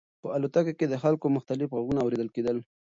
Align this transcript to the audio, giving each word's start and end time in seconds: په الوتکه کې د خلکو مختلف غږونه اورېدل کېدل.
په 0.21 0.27
الوتکه 0.35 0.73
کې 0.79 0.85
د 0.89 0.95
خلکو 1.03 1.25
مختلف 1.37 1.67
غږونه 1.77 1.99
اورېدل 2.01 2.29
کېدل. 2.35 2.57